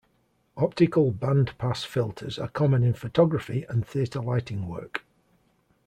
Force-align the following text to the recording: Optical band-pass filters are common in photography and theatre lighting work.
Optical 0.57 1.11
band-pass 1.11 1.83
filters 1.83 2.39
are 2.39 2.47
common 2.47 2.83
in 2.83 2.95
photography 2.95 3.67
and 3.69 3.85
theatre 3.85 4.19
lighting 4.19 4.67
work. 4.67 5.03